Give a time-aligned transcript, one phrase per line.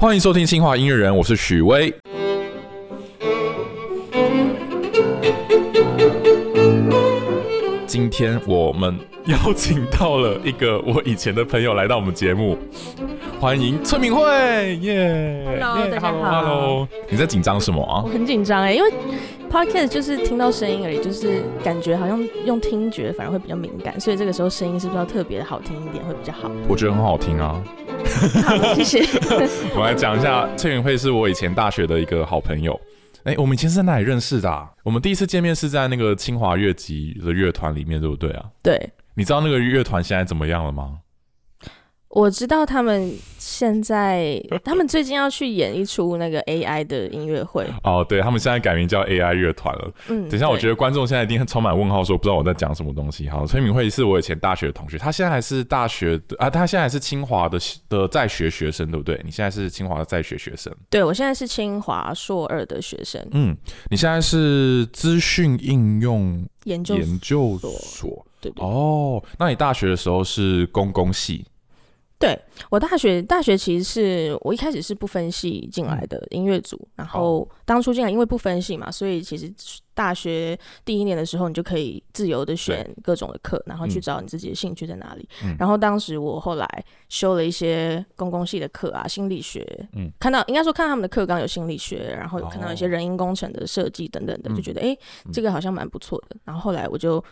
[0.00, 1.94] 欢迎收听清华音乐人，我是许巍。
[7.86, 12.56] 今天我们邀请到了一个我以前的朋友来到我们节目，
[13.38, 14.24] 欢迎崔敏慧，
[14.76, 18.08] 耶 Hello，耶大家好 Hello，你在紧张什么啊我？
[18.08, 18.90] 很紧张哎，因为
[19.50, 26.50] podcast 就是听到声音而已，就是感觉好像用听觉反而会比较敏感，所以这个时候声音是不是要特别的好听一点会比较好？
[26.68, 27.60] 我觉得很好听啊。
[28.44, 29.00] 好，谢谢。
[29.74, 32.80] 我来讲一下，崔云慧是我以前大学的一个好朋友。
[33.24, 34.70] 哎、我们以前是在哪里认识的、啊？
[34.82, 38.46] 我们第一次见面是在那个清华乐集的乐团里面，对不对啊？
[38.62, 40.98] 对，你知道那个乐团现在怎么样了吗？
[42.10, 47.64] 我知道他们现在，他们最近要去演一出那个 AI 的音乐会。
[47.84, 49.92] 哦，对他们现在改名叫 AI 乐团了。
[50.08, 53.28] 嗯，等一下，我觉得得观众现在一定充满问号，说不知道我在讲什么东西。
[53.28, 59.20] 好，崔敏慧是我以前大学的同学，他现在还是大学的啊，他现在还是清华的的在学学生，对不对？
[59.24, 60.74] 你现在是清华的在学学生。
[60.90, 63.56] 对我现在是清华硕二的学生，嗯，
[63.88, 68.26] 你现在是资讯应用研究研究所所。
[68.40, 71.44] 对对哦，那你大学的时候是公共系？
[72.20, 79.50] 对我大学大学其实是我一开始是不分系进来的音乐组，然后当初进来因为不分系嘛，所以其实
[79.94, 85.26] 大学第一年的时候你就可以自由的选各种的课，然后去嗯找你自己的兴趣在哪里。
[85.42, 94.98] 嗯然后当时我后来修了一些公共系的课啊，心理学，嗯看到应该说看到他们的课纲有心理学，然后有看到一些哦人因工程的设计等等的，嗯就觉得哎、诶
[95.32, 96.36] 这个好像蛮不错的。
[96.44, 97.24] 然后后来我就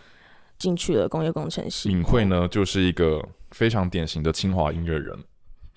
[0.59, 1.91] 进去了工业工程系。
[1.91, 5.19] 敏慧呢，就是一个非常典型的清华音乐人，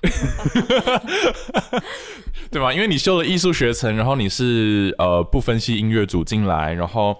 [2.51, 2.73] 对吧？
[2.73, 7.17] 因为你修了艺术学程，然后你是呃不分析音乐组进来，然后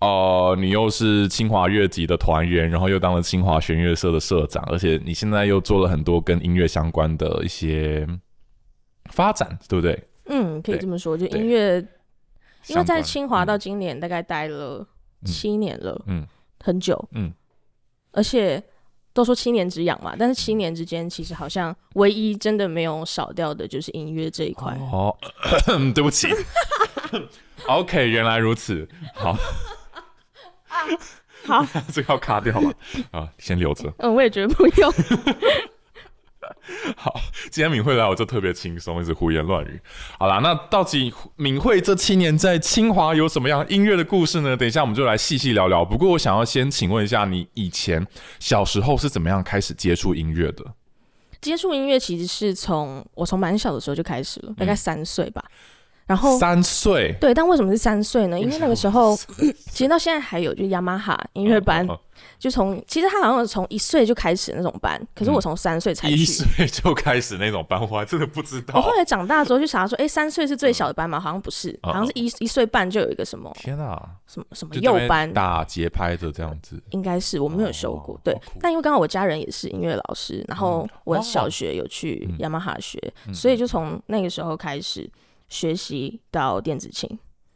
[0.00, 8.06] 呃你又是清华乐集的团员，然后又当了清华弦乐社的社长，而且你现在又做了很多跟音乐相关的一些
[9.10, 10.02] 发展，对不对？
[10.26, 11.76] 嗯，可以这么说，就音乐，
[12.68, 13.46] 因为在清华嗯。
[13.46, 14.86] 到今年大概待了
[15.24, 16.26] 七年了，嗯。
[16.64, 17.32] 很久，嗯，
[18.12, 18.62] 而且
[19.14, 24.72] 都说七年之痒嘛，但是七年之间其实好像唯一真的没有少掉的就是音乐这一块。
[24.90, 25.14] 哦，
[25.94, 26.28] 对不起。
[27.68, 28.88] OK，原来如此。
[29.14, 29.36] 好，
[31.44, 32.72] 好，这个要卡掉了？
[33.12, 33.92] 啊，先留着。
[33.98, 34.92] 嗯，我也觉得不用。
[36.96, 37.20] 好，
[37.50, 39.80] 今天敏慧来，我就特别轻松，一直胡言乱语。
[40.18, 44.56] 好啦，那到底敏慧这七年在清华有什么样音乐的故事呢？
[44.56, 45.84] 等一下我们就来细细聊聊。
[45.84, 48.06] 不过我想要先请问一下，你以前
[48.38, 50.64] 小时候是怎么样开始接触音乐的？
[51.40, 55.44] 接触音乐其实是从我从蛮小的时候就开始了，大概三岁吧。
[56.06, 58.38] 然后嗯三岁，对，但为什么是三岁呢？
[58.38, 59.16] 因为那个时候
[59.70, 61.98] 其实到现在还有，就是雅马哈音乐班，哦
[62.38, 66.14] 就从其实他好像从一岁就开始那种班，可是我从三岁才去。
[66.14, 68.74] 一岁就开始那种班，我还真的不知道。
[68.74, 71.18] 我后来长大之后去查说，哎、三岁是最小的班吗？
[71.20, 76.80] 好像不是，哦好像是一一岁半就有一个什么天啊，什么什么幼班，打节拍的这样子。
[76.90, 78.18] 应该是我没有修过。
[78.22, 85.08] 对但因为刚好我家人也是音乐老师，然后我哦小学有去嗯雅马哈学，嗯所以就从那个时候开始
[85.52, 87.08] 学习到电子琴。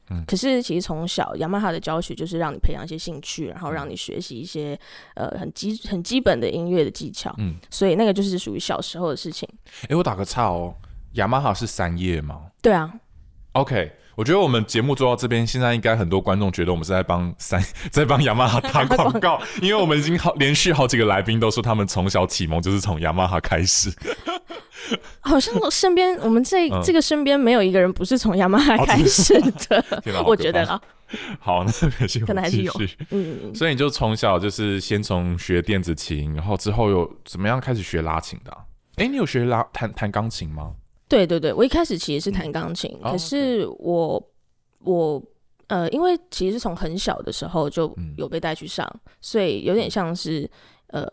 [0.09, 4.79] 嗯可是其实从小雅马哈的教学就是让你培养一些兴趣，然后让你学习一些
[5.17, 9.49] 呃很基很基本的音乐的技巧，嗯，所以那个就是属于小时候的事情。
[9.89, 10.73] 哎、我打个岔哦，
[11.15, 12.53] 雅马哈是三叶吗？
[12.63, 12.93] 对啊
[13.55, 17.63] ，OK，我觉得我们节目做到这边，现在应该很多观众觉得我们是在帮三
[17.93, 23.93] 在帮雅马哈打广告， 因为我们已经好连续好几个来宾都说他们从小启蒙就是从雅马哈开始。
[25.21, 26.81] 好像我身边我们这、嗯。
[26.83, 29.39] 这个身边没有一个人不是从雅马哈哦开始
[29.69, 29.85] 的，
[30.25, 30.81] 我觉得啦，
[31.39, 31.71] 好，那
[32.25, 32.73] 可能还是有。
[33.11, 38.59] 嗯，所以你就从小就是先从学电子琴，然后之后又怎么样开始学拉琴的、啊？
[38.97, 40.71] 哎、你有学拉弹弹钢琴吗？
[41.09, 44.23] 对对对，我一开始其实是弹钢琴，哦可是我
[44.85, 45.23] 我
[45.69, 48.15] 呃，因为其实是从很小的时候就嗯。
[48.17, 48.89] 有被带去上，
[49.21, 50.49] 所以有点像是
[50.89, 51.07] 呃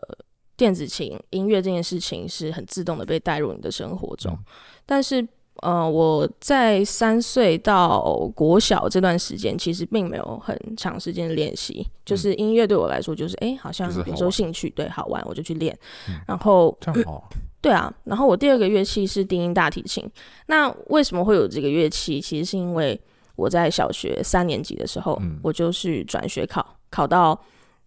[0.56, 4.44] 电子琴音乐这件事情是很自动的被带入你的生活中，嗯。
[4.86, 5.26] 但是。
[5.62, 8.02] 呃，我在三岁到
[8.34, 11.86] 国小这段时间，其实并没有很长时间的练习。
[12.04, 15.72] 就是音乐对我来说，就是哎、诶好像有时候兴趣对好玩，我就去练。
[16.08, 16.16] 嗯。
[16.26, 17.22] 然后这样好啊，
[17.64, 20.06] 对啊，然后我第二个乐器是低音大提琴。
[20.48, 22.20] 那为什么会有这个乐器？
[22.20, 23.00] 其实是因为
[23.36, 27.40] 我在小学三年级的时候，嗯我就去转学考，考到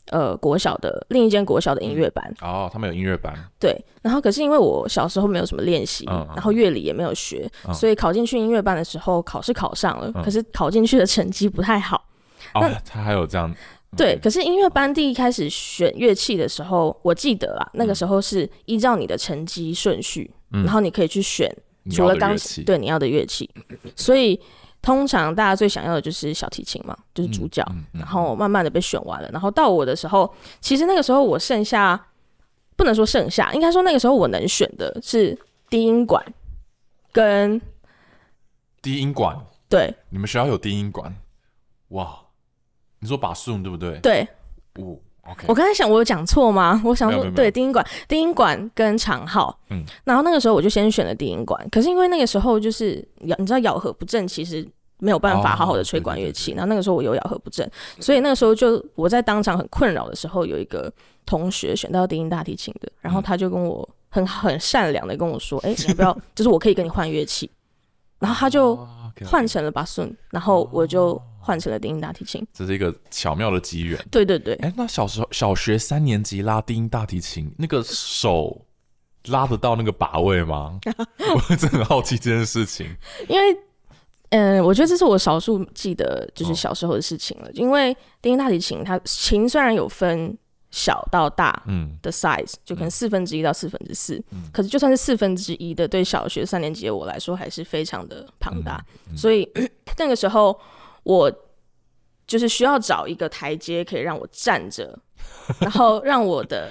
[0.09, 2.33] 呃国小的另一间国小的音乐班。
[2.41, 12.03] 哦，他们有音乐班，对，然后可是因为我小时候没有什么练习，然后乐理也没有学，嗯所以考进去音乐班的时候，考试考上了，嗯可是考进去的成绩不太好。
[12.55, 13.53] 哦，他还有这样，
[13.95, 20.63] 对，可是音乐班第一开始选乐器的时候，我记得啊，那个时候是依照你的成绩顺序，嗯。
[20.63, 21.49] 然后你可以去选
[21.89, 23.49] 除了钢琴，对你要的乐器，
[23.95, 24.39] 所以
[24.81, 27.63] 通常大家最想要的就是小提琴嘛，就是主角。
[27.71, 32.07] 嗯嗯然后慢慢的被选完了，然后到我的时候，其实那个时候我剩下
[32.75, 35.37] 不能说剩下，应该说那个时候我能选的是
[35.69, 36.23] 低音管
[37.11, 37.59] 跟
[38.81, 39.35] 低音管，
[39.67, 39.93] 对。
[40.09, 41.15] 你们学校有低音管？
[41.89, 42.19] 哇，
[42.99, 43.99] 你说把 soon 对不对？
[43.99, 44.27] 对，
[44.75, 44.97] 哦
[45.29, 46.81] ，OK，我刚才想我有讲错吗？
[46.85, 54.67] 我想说对低音管，低音管跟长号，嗯然后那个时候我就先选了低音管，可是因为那个时候就是咬，你知道咬合不正，其实。
[54.99, 60.91] 没有办法好好的吹管乐器，哦对对对对然后那个时候我有咬合不正，所以那个时候就我在当场很困扰的时候，有一个
[61.23, 66.17] 同学选到低音大提琴的，然后他就跟我很很善良的跟我说：“哎、你要不要？
[66.33, 67.47] 就是我可以跟你换乐器。”
[68.17, 68.75] 然后他就
[69.23, 72.45] 换成了巴顺，然后我就换成了低音大提琴。
[72.53, 73.97] 这是一个巧妙的机缘。
[74.11, 78.65] 对对对，哎，那小时候小学三年级拉低音大提琴，那个手
[79.27, 80.77] 拉得到那个把位吗？
[81.33, 82.85] 我真的很好奇这件事情。
[83.29, 83.57] 因为
[84.31, 87.49] 嗯，我觉得这是我少数记得就是哦小时候的事情了。
[87.53, 90.37] 因为低音大提琴它琴虽然有分
[90.69, 98.85] 小到大嗯，的 size，就可能四分之一到四分之四，嗯可是就算是四分之一的，对小学三年级的我来说还是非常的庞大。
[99.09, 99.49] 嗯所以
[99.97, 100.59] 那个时候
[101.07, 101.31] 我
[102.27, 104.97] 就是需要找一个台阶可以让我站着，
[105.59, 106.69] 然后让我的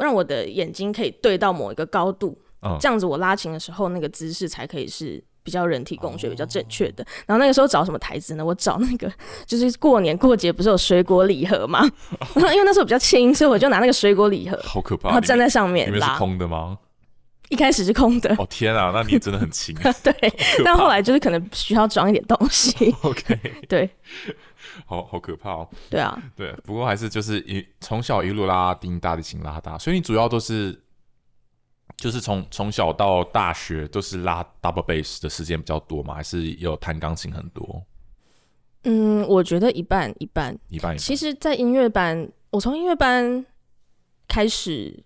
[0.00, 5.22] 让我的眼睛可以对到某一个高度，嗯这样子我拉琴的时候那个姿势才可以是。
[5.44, 8.44] 比较人体工学比较正确哦的，然后那个时候找什么台子呢？
[8.44, 9.10] 我找那个
[9.46, 11.80] 就是过年过节不是有水果礼盒吗，
[12.36, 15.08] 然后因为那时候比较轻，所以我就拿那个水果礼盒，好可怕。
[15.08, 16.18] 然后站在上面拉面里面是。
[16.18, 16.76] 空的吗？
[17.50, 19.74] 一开始是空的，哦天啊，那你真的很轻。
[20.02, 20.12] 对，
[20.56, 23.88] 可但后来就是可能需要装一点东西， OK，对
[24.86, 25.68] 好好可怕哦。
[25.90, 30.78] 对啊，对，不过还是就是一从小一路拉丁大提琴拉大，所以你主要都是
[31.96, 36.14] 就是从从小到大学都是拉 double bass 的时间比较多吗？
[36.14, 37.82] 还是有弹钢琴很多？
[38.84, 40.56] 嗯，我觉得一半一半。
[40.68, 40.98] 一半一半。
[40.98, 43.44] 其实，在音乐班，我从音乐班
[44.28, 45.02] 开始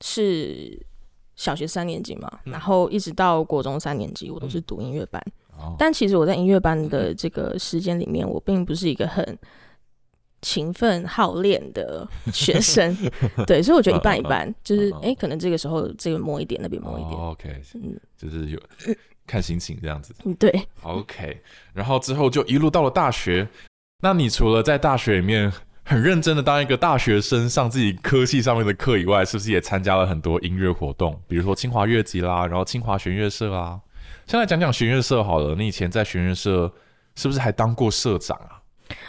[0.00, 0.86] 是
[1.40, 2.52] 小学三年级嘛，嗯。
[2.52, 5.22] 然后一直到国中三年级，我都是读音乐班。
[5.56, 5.74] 哦。
[5.78, 9.38] 但其实我在音乐班的这个时间里面，我并不是一个很
[10.42, 12.94] 勤奋好练的 学生，
[13.46, 17.98] 对，所以我觉得一半一半，就是哎、诶可能这个时候这个摸一点，那边摸一点，哦 OK，嗯。
[18.18, 18.60] 就是有
[19.26, 20.14] 看心情这样子。
[20.24, 20.50] 嗯，对
[20.82, 21.40] ，OK，
[21.72, 23.48] 然后之后就一路到了大学。
[24.02, 25.50] 那你除了在大学里面
[25.90, 31.20] 很认真的当一个大学生，上自己科系上面的课以外，是不是也参加了很多音乐活动？
[31.26, 33.80] 比如说清华乐集啦，然后清华弦乐社啊。
[34.24, 36.72] 先来讲讲弦乐社好了，你以前在弦乐社
[37.16, 38.62] 是不是还当过社长啊？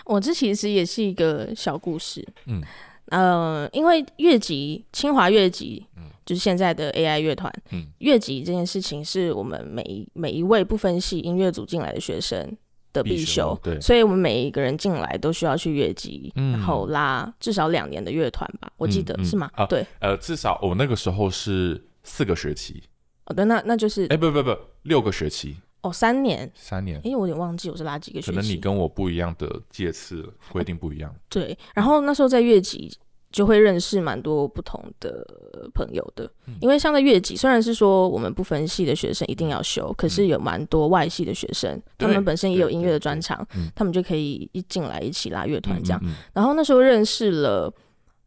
[0.06, 2.64] 我这其实也是一个小故事，嗯
[3.10, 12.58] 呃，因为乐集清华乐集，嗯就是现在的 AI 乐团，嗯乐集这件事情是我们每一每一位不分系音乐组进来的学生
[12.94, 13.80] 的必必修修，对。
[13.82, 16.52] 所以我们每一个人进来都需要去乐集，嗯。
[16.52, 19.22] 然后拉至少两年的乐团吧，我记得、嗯。
[19.22, 19.50] 嗯是吗？
[19.54, 22.84] 啊对，呃，至少我那个时候是四个学期，
[23.26, 27.00] 哦对，那那就是哎、不不不，六个学期，哦三年，三年。
[27.04, 31.14] 因为我有点忘记我是拉几个学期，可能你跟我不一样的届次规定不一样。
[31.30, 32.92] 对，然后那时候在乐集
[33.32, 35.26] 就会认识蛮多不同的
[35.74, 46.02] 朋友的，嗯因为像在月季，虽然是说我们不分系的学生一定要修，可是有蛮多外系的学生，他们本身也有音乐的专长嗯，他们就可以一进来一起拉乐团这样。
[46.34, 47.74] 然后那时候认识了。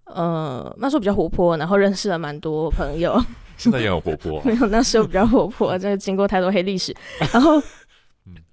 [0.07, 3.19] 呃，那时候比较活泼，然后认识了蛮多朋友。
[3.57, 6.95] 现在也很活泼、啊没有，那时候比较活泼， 真的经过太多黑历史。
[7.33, 7.59] 然后，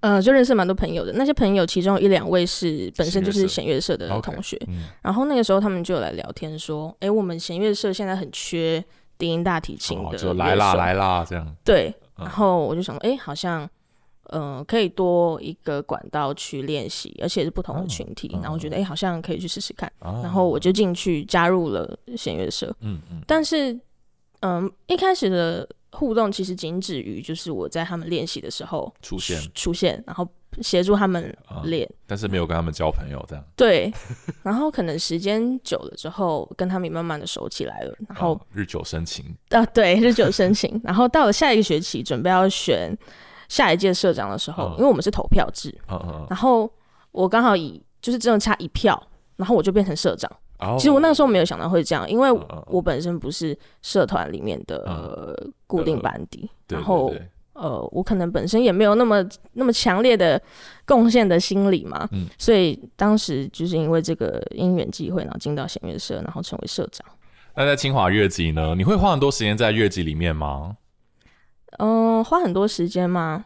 [0.00, 1.12] 呃，就认识蛮多朋友的。
[1.14, 4.60] 那些朋友其中有一两位是本身就是弦乐社的同学。
[4.68, 8.84] 嗯然后那个时候他们就有来聊天说：“哎、我们弦乐社现在很缺
[9.18, 10.74] 低音大提琴哦的、就来啦。
[10.74, 11.56] 来啦这样。
[11.64, 13.68] 对，嗯然后我就想，哎、好像。
[14.34, 18.30] 嗯，可以多一个管道去练习，而且是不同的群体。
[18.34, 19.92] 嗯然后我觉得，哎、好像可以去试试看。
[19.98, 22.74] 啊然后我就进去加入了弦乐社。
[22.80, 23.78] 嗯嗯但是，
[24.40, 30.26] 嗯，一开始的互动其实仅止于就是我在他们练习的时候出现，出现，然后
[30.60, 31.88] 协助他们啊练。
[32.06, 33.44] 但是没有跟他们交朋友这样。
[33.54, 33.92] 对，
[34.42, 37.94] 然后可能时间久了之后，跟他们也慢慢的熟起来了。
[38.08, 40.80] 然后哦日久生情，啊，对， 日久生情。
[40.82, 42.96] 然后到了下一个学期，准备要选
[43.48, 46.70] 下一届社长的时候，嗯因为我们是投票制，嗯嗯然后
[47.10, 49.00] 我刚好以就是只有差一票，
[49.36, 50.30] 然后我就变成社长。
[50.62, 50.78] 嗯。
[50.78, 52.30] 其实我那个时候没有想到会这样，因为
[52.66, 57.12] 我本身不是社团里面的、固定班底，对然后
[57.54, 60.40] 呃，我可能本身也没有那么那么强烈的
[60.86, 67.06] 贡献的心理嘛，嗯所以当时就是因为这个因缘际会，然后进到弦乐社，然后成为社长。
[67.54, 68.74] 那在清华乐集呢？
[68.74, 70.78] 你会花很多时间在乐集里面吗？
[71.78, 73.44] 嗯，花很多时间吗？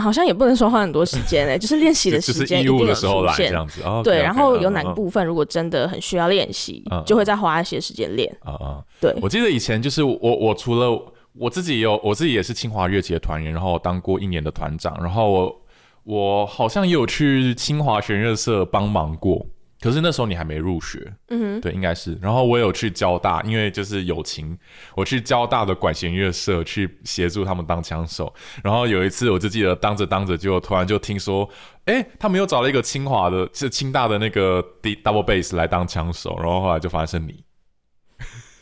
[0.00, 3.52] 好像也不能说花很多时间诶、就是练习的时间一定有出的时候来这现。
[3.52, 4.00] 样子哦。
[4.04, 8.34] 对，然后有哪个个部分如果真的很需要练习，嗯就会再花一些时间练。
[8.42, 10.90] 啊啊，对，我记得以前就是我我除了
[11.34, 15.60] 我自己也有我自己也是清华乐器的团员，然后我当过一年的团长，然后我
[16.04, 19.46] 我好像也有去清华弦乐社帮忙过。
[19.80, 22.18] 可是那时候你还没入学，嗯对，应该是。
[22.20, 24.58] 然后我有去交大，因为就是友情，
[24.96, 28.34] 我去交大的管弦乐社去协助他们当枪手。
[28.64, 31.48] 然后有一次，我就记得当着当着，就突然就听说，
[31.84, 36.36] 哎，他们又找了一个清华的，是清大的那个 D double bass 来当枪手。
[36.38, 37.44] 然后后来就发现是你，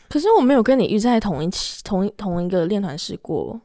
[0.07, 3.59] 可是我没有跟你遇在同一起同一同一个练团试过。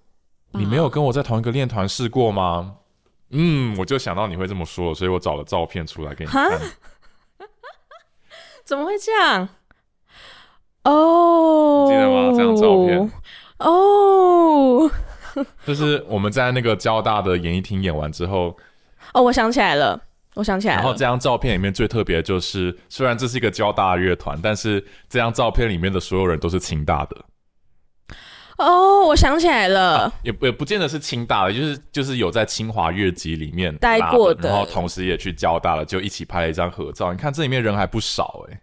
[0.53, 2.77] 你没有跟我在同一个练团试过吗？
[3.31, 6.59] 嗯，我就想到你会这么说，所以我找了照片出来给你看。
[8.64, 9.49] 怎么会这样？
[10.85, 12.31] 哦，记得吗？
[12.37, 13.11] 这张照片。
[13.59, 14.90] 哦。
[15.64, 18.54] 就是我们在那个交大的演艺厅演完之后，
[19.14, 19.99] 哦，我想起来了，
[20.35, 20.83] 我想起来了。
[20.83, 27.16] 然后这张照片里面最特别的就是，虽然这是一个交大的乐团，但是这张照片里面的所有人都是清大的，
[28.59, 37.13] 哦，我想起来了，也也不见得是清大的，就是就是有在清华乐集里面待过的然后同时也去交大了，就一起拍了一张合照。
[37.13, 38.61] 你看这里面人还不少哎、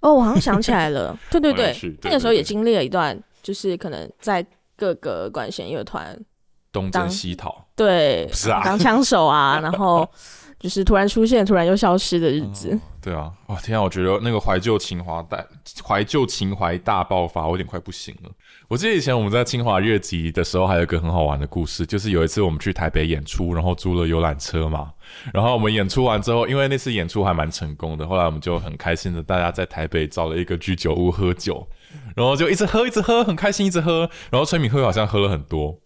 [0.00, 4.44] 哦，我好像想起来了， 对对对那个时候也经历了一段，就是可能在
[4.76, 6.16] 各个管弦乐团，
[6.70, 10.08] 东征西讨，对，不是啊当枪手啊， 然后
[10.58, 12.78] 就是突然出现，突然又消失的日子。
[13.00, 15.44] 对啊，哇天啊，我觉得那个怀旧情怀大
[15.84, 18.30] 怀旧情怀大爆发，我有点快不行了。
[18.72, 24.90] 我记得以前我们在清华乐集的时候，还有一个很好玩的故事，就是有一次我们去台北演出，然后租了游览车嘛，
[25.30, 31.68] 然后我们演出完之后，因为那次演出还蛮成功的，后来我们就很开心的，大家在台北找了一个居酒屋喝酒，
[32.16, 35.78] 然后就一直喝一直喝，很开心一直喝，然后崔敏慧好像喝了很多，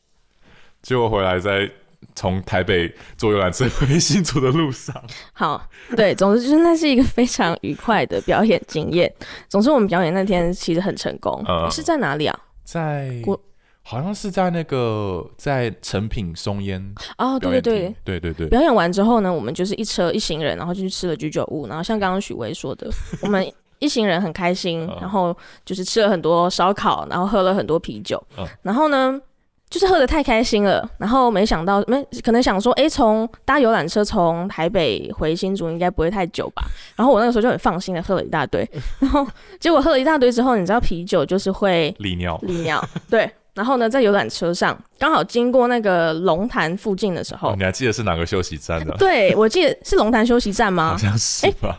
[0.81, 1.69] 结果回来在
[2.14, 4.95] 从台北坐游览车回新竹的路上。
[5.35, 9.12] 好，对，总之就是那是一个非常愉快的表演经验。
[9.49, 12.43] 总之我们表演那天其实很成功，嗯是在哪里啊？
[12.66, 13.40] 在国
[13.82, 22.90] 好像是在那个在成品松烟哦，对对对，，对对对，表演完之后呢，我们就是一车一行人，然后就去吃了居酒屋，然后像刚刚许巍说的，
[23.23, 23.46] 我们
[23.78, 28.20] 一行人很开心嗯，然后就是吃了很多烧烤，然后喝了很多啤酒。
[28.37, 29.20] 嗯，然后呢。
[29.68, 36.62] 就是喝的太开心了，然后没想到没可能想说，哎，从搭游览车从台北回新竹应该不会太久吧？
[36.94, 38.68] 然后我那个时候就很放心的喝了一大堆，
[39.00, 39.26] 然后
[39.58, 43.30] 结果喝了一大堆之后，你知道啤酒就是会利尿，利尿，对。
[43.54, 48.94] 然后呢，在游览车上刚好经过那个龙潭附近的时候，哦，你还记得是哪个休息站的？
[48.99, 50.99] 对，我记得是龙潭休息站吗好吗？
[50.99, 51.75] 像是吧，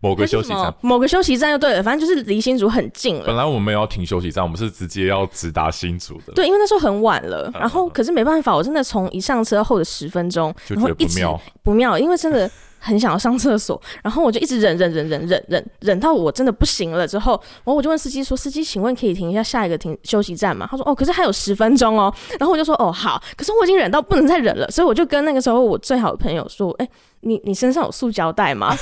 [0.00, 0.74] 某个休息站。
[0.80, 3.24] 某个休息站就对了，反正就是离新竹很近了。
[3.26, 11.40] 本来我们没有要停休息站，我们是直接要直达新竹的，对，因为那时候很晚了，嗯然后可是没办法，我真的从一上车后的十分钟，就觉得然后一妙。
[11.62, 26.88] 不妙，因为真的很想要上厕所， 然后我就一直忍忍忍忍忍忍忍到我真的不行了之后，然后我就问司机说：“司机，请问可以停一下下一个停休息站吗？”他说：“哦，可是还有十分钟哦。”然后我就说：“哦，好。”可是我已经忍到不能再忍了，所以我就跟那个时候我最好的朋友说：“哎、
[27.20, 28.76] 你你身上有塑胶袋吗？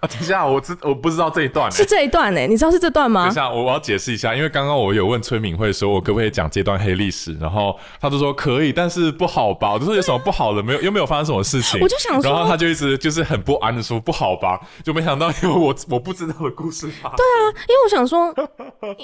[0.00, 1.86] 啊，等一下，我知我不知道这一段、是欸。
[1.86, 3.34] 这一段呢、你知道是这段吗等一？
[3.34, 9.74] 下，我我要解释一下，因为刚刚我有问崔敏慧说，我可不可以讲这段黑历史，然后他就说可以，但是不好吧？
[9.74, 10.62] 我就说有什么不好的？
[10.62, 11.78] 没有，又没有发生什么事情。
[11.82, 17.12] 我就想说然后他就一直就是很不安的说不好吧，就没想到有我我不知道的故事吧。
[17.14, 17.52] 对啊。
[17.68, 18.34] 因为我想说，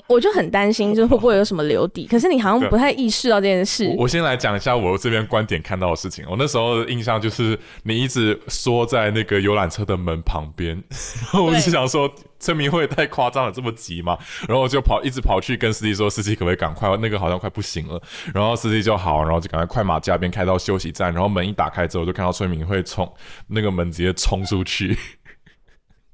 [0.06, 2.06] 我就很担心，就是会不会有什么留底。
[2.06, 3.86] 可是你好像不太意识到这件事。
[3.98, 6.24] 我我先来讲一下我这边观点看到的事情。
[6.30, 10.74] 我那时候的印象就是你一直缩在那个游览车的门旁边，
[11.32, 14.18] 然后我就想说，村民会太夸张了，这么急吗？
[14.48, 16.96] 然后我就跑一直跑去跟司机说，司机可不可以赶快？
[16.98, 18.00] 那个好像快不行了。
[18.34, 23.12] 然后司机就好，然后就赶快快马加鞭开到休息站，然后门一打开之后，就看到村民会冲
[23.48, 24.96] 那个门直接冲出去。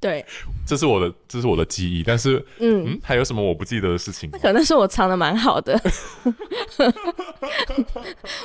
[0.03, 0.25] 对，
[0.67, 4.39] 这是我的这是我的记忆，但是嗯，嗯，还有什么我不记得的事情那？
[4.41, 5.81] 可能是我藏的蛮好的。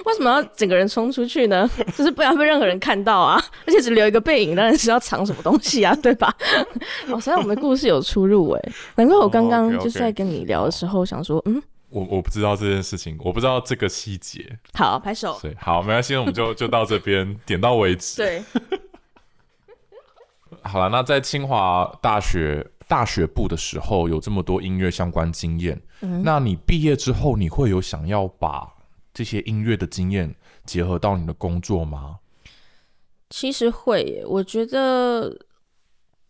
[0.06, 1.68] 为什么要整个人冲出去呢？
[1.98, 3.44] 就是不要被任何人看到啊！
[3.66, 6.32] 而且只留一个背影，当然是要藏什么东西啊， 对吧？
[7.10, 8.62] 哦，所以我们的故事有出入哎、
[8.96, 11.60] 难怪我刚哦刚就是在跟你聊的时候想说，嗯，
[11.90, 14.46] 我我不知道这件事情，我不知道这个细节。
[14.74, 15.40] 好，拍手。
[15.42, 18.18] 对，好，没关系，我们就就到这边点到为止。
[18.18, 18.44] 对，
[20.68, 28.68] 好了，那在清华大学大学部的时候，有这么多音乐相关经验，嗯那你毕业之后，你会有想要把
[29.14, 32.20] 这些音乐的经验结合到你的工作吗？
[33.30, 35.38] 其实会耶，我觉得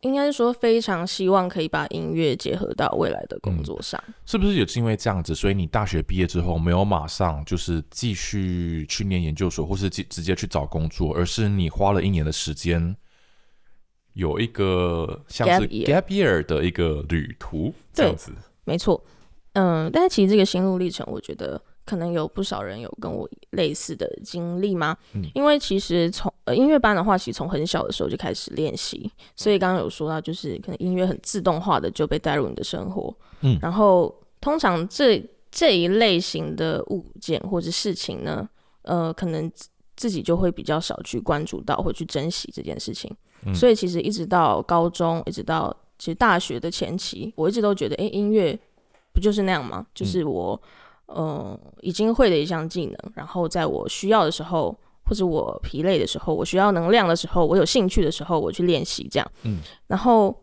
[0.02, 4.02] 应该是说非常希望可以把音乐结合到未来的工作上。
[4.26, 12.96] 是不是也是因为这样子，所以你大学毕业之后没有马上就是继续去念研究所，或是直直接去找工作，而是你花了一年的时间，
[14.18, 18.32] 有一个像是 Gap year 的一个旅途这样子。
[18.66, 19.00] 没错，
[19.54, 24.98] 嗯，但是其实这个心路历程，我觉得可能有不少人有跟我类似的经历吗？
[25.14, 25.24] 嗯。
[25.36, 33.58] 因为其实从呃音乐班的话，其实从很小的时候就开始练习，所以刚刚有说到，就是可能音乐很自动化的就被带入你的生活，嗯。
[33.62, 38.50] 然后通常这这一类型的物件或者事情呢，
[38.82, 43.12] 呃，可能自自己就会比较少去关注到或去珍惜这件事情，
[43.46, 43.54] 嗯。
[43.54, 48.58] 所以其实一直到高中，一直到其实大学的前期，我一直都觉得，诶，音乐
[49.14, 49.86] 不就是那样吗？
[49.94, 50.60] 就是我，
[51.08, 59.32] 嗯、已经会的一项技能，然后在我需要的时候，或者我疲累的时候，我需要能量的时候，我有兴趣的时候，我去练习这样。
[59.44, 60.36] 嗯，然后，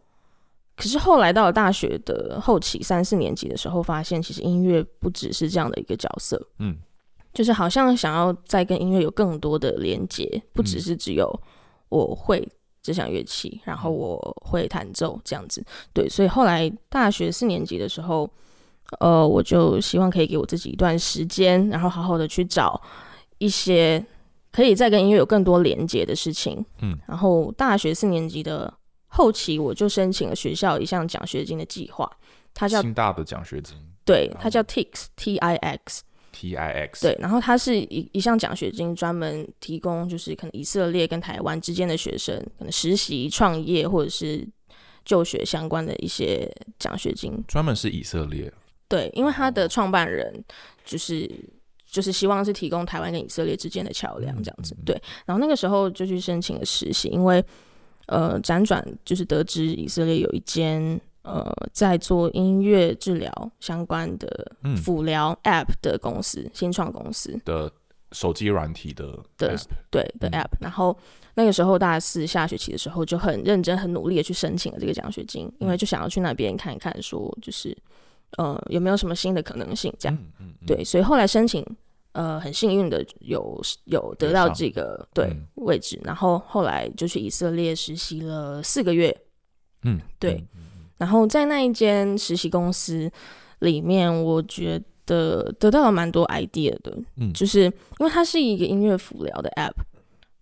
[0.77, 6.77] 可是后来到了大学的后期三四年级的时候，发现其实音乐不只是这样的一个角色，嗯。
[7.33, 11.29] 就是好像想要再跟音乐有更多的连接，不只是只有
[11.89, 12.49] 我会
[12.85, 15.65] 这项乐器，然后我会弹奏这样子。
[15.95, 18.29] 对，所以后来大学四年级的时候，
[19.01, 22.79] 呃，我就希望可以给我自己一段时间，然后好好的去找
[23.39, 24.05] 一些
[24.53, 26.63] 可以再跟音乐有更多连接的事情。
[26.83, 28.73] 嗯，然后大学四年级的
[29.07, 32.11] 后期，我就申请了学校一项奖学金的计划，
[32.53, 33.75] 它叫清大的奖学金
[34.05, 36.03] 对，它叫 TIX T I X。
[36.35, 44.47] T I X 对，然后它是一一项奖学金，专门提供就是可能以色列跟台湾之间的学生可能实习、创业或者是
[45.05, 46.51] 就学相关的一些
[46.81, 47.33] 奖学金。
[47.47, 48.53] 专门是以色列。
[48.89, 50.45] 对，因为它的创办人
[50.85, 51.31] 就是
[51.89, 54.77] 就是希望是提供台湾跟以色列之间的桥梁这样子。
[54.85, 57.43] 对，然后那个时候就去申请了实习，因为
[58.07, 64.77] 呃辗转就是得知以色列有一间呃在做音乐治疗相关的嗯。
[64.77, 67.39] 辅疗 App 的公司，新创公司。
[67.45, 67.71] 的
[68.13, 69.57] 手机软体的的
[69.91, 70.41] 对的嗯。
[70.41, 70.97] app，、然后
[71.35, 77.77] 那个时候大四下学期的时候就很认真、很努力的去申请了这个奖学金，因为就想要去那边看一看，说就是
[78.37, 80.19] 呃有没有什么新的可能性这样。
[80.65, 81.67] 对，所以后来申请
[82.13, 85.45] 呃很幸运的有有得到这个对嗯。
[85.57, 89.17] 位置，然后后来就去以色列实习了四个月，
[89.83, 90.41] 嗯对
[90.99, 93.11] 然后在那一间实习公司
[93.61, 97.33] 里面，我觉得得到了蛮多 idea 的，嗯。
[97.33, 97.73] 就是因
[98.07, 99.75] 为它是一个音乐辅疗的 app，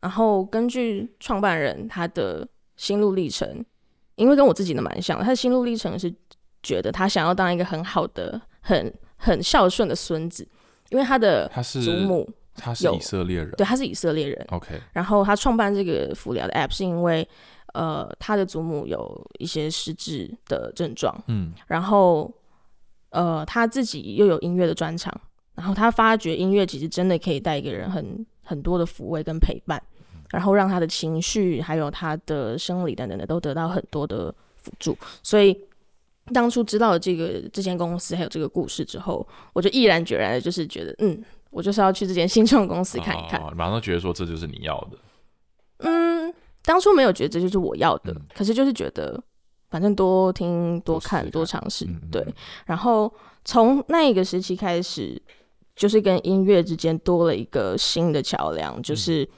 [0.00, 3.64] 然后根据创办人他的心路历程，
[4.16, 6.12] 因为跟我自己的蛮像的，他的心路历程是
[6.62, 10.46] 觉得他想要当一个很好的、很很孝顺的孙子，
[10.90, 13.50] 因为他的他是祖母他是以色列人。
[13.52, 14.80] 对他是以色列人，OK。
[14.92, 17.26] 然后他创办这个辅疗的 app 是因为
[17.72, 22.32] 呃他的祖母有一些失智的症状，嗯然后
[23.10, 25.12] 呃他自己又有音乐的专长，
[25.54, 29.82] 然后他发觉音乐其实真的可以带给人很很多的抚慰跟陪伴，
[30.30, 35.58] 然后让他的情绪还有他的生理等等的都得到很多的辅助，所以。
[36.32, 43.40] 当初知道了这个这间公司还有这个故事之后，我就毅然决然的，就是觉得，嗯，我就是要去这间新创公司看一看。
[43.40, 44.98] 哦马上觉得说这就是你要的
[45.78, 46.32] 嗯，
[46.64, 48.22] 当初没有觉得这就是我要的，嗯。
[48.34, 49.22] 可是就是觉得
[49.70, 52.26] 反正多听、多看、多尝试，对。
[52.66, 53.12] 然后
[53.44, 55.20] 从那一个时期开始，
[55.74, 58.82] 就是跟音乐之间多了一个新的桥梁，嗯。
[58.82, 59.28] 就是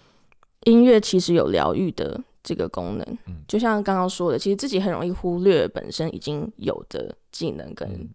[0.65, 3.19] 音乐其实有疗愈的这个功能。
[3.27, 3.37] 嗯。
[3.49, 8.09] 就像刚刚说的，其实自己很容易忽略本身已经有的技能跟、嗯。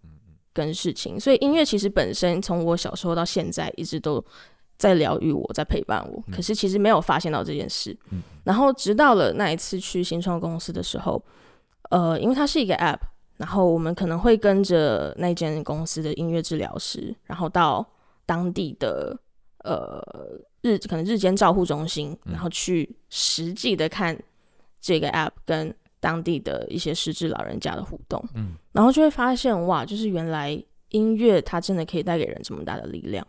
[0.52, 4.22] 跟事情，所以音乐其实本身从我小时候到现在一直都
[4.80, 6.24] 在疗愈我，在陪伴我。
[6.32, 7.96] 可是其实没有发现到这件事。
[8.12, 11.24] 嗯然后直到了那一次去新创公司的时候，
[11.92, 12.98] 呃，因为它是一个 app，
[13.38, 17.86] 然后我们可能会跟着那间公司的音乐治疗师，然后到
[18.26, 19.16] 当地的
[19.66, 20.02] 呃
[20.62, 24.18] 日可能日间照护中心，嗯然后去实际的看
[24.82, 33.28] 这个 app 跟当地的一些失智老人家的互动，嗯，然后就会发现哇，就是原来音乐它真的可以带给人这么大的力量。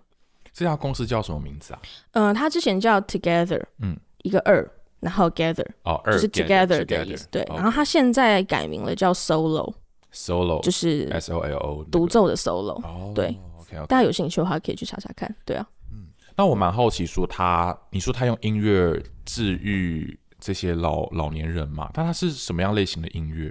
[0.61, 1.81] 这家公司叫什么名字啊？
[2.11, 7.27] 嗯、它之前叫 Together，嗯，一个二，然后 Gather，哦，就是 Together Together 的意思。
[7.31, 12.75] 对，哦然后它现在改名了叫 Solo，Solo 就是 S O L O 独奏的 Solo。
[12.85, 13.75] 哦，对，OK。
[13.89, 15.35] 大家有兴趣的话，可以去查查看。
[15.47, 21.89] 对啊，嗯那我蛮好奇，说他，你说他用音乐治愈这些老老年人嘛？
[21.95, 23.51] 但他是什么样类型的音乐？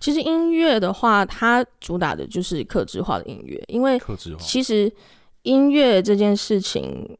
[0.00, 4.92] 其实音乐的话，它主打的就是克制化的音乐，因为克制化，其实
[5.44, 7.16] 音乐这件事情，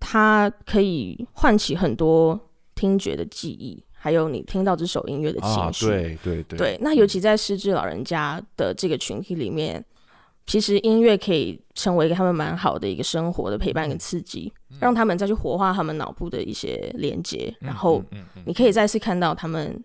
[0.00, 2.40] 它可以唤起很多
[2.74, 5.86] 听觉的记忆，还有你听到这首音乐的情绪。
[5.86, 6.58] 对对对。
[6.58, 9.84] 对，那尤其在失智老人家的这个群体里面，
[10.46, 18.02] 其实音乐可以成为他们蛮好的一个生活的陪伴跟刺激，让他们再去活化他们脑部的一些连接，然后
[18.46, 19.82] 你可以再次看到他们。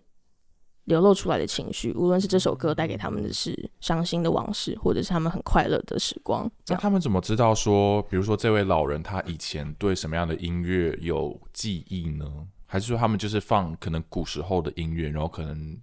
[0.90, 12.26] 流露出来的情绪，无论是这首歌带给他们的是伤心的往事，或者是他们很快乐的时光，那他们怎么知道说，比如说这位老人他以前对什么样的音乐有记忆呢？
[12.66, 15.78] 还是说他们就是放可能古时候的音乐，然后可能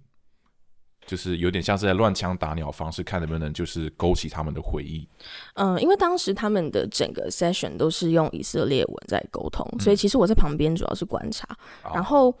[1.06, 5.08] 就是有点像是在乱枪打鸟方式，看能不能就是勾起他们的回忆？
[5.54, 11.48] 嗯，因为当时他们的整个 session 都是用以色列文在沟通，所以其实我在旁边主要是观察，
[11.94, 12.34] 然后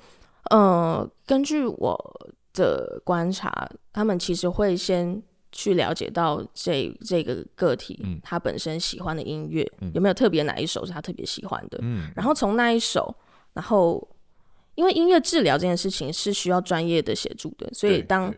[0.50, 2.20] 呃，根据我。
[2.58, 13.14] 的观察，他们其实会先去了解到这这个个体，嗯，他本身喜欢的音乐有没有特别哪一首是他特别喜欢的，嗯，然后从那一首，
[13.54, 14.06] 然后
[14.74, 18.34] 因为音乐治疗这件事情是需要专业的协助的，所以当。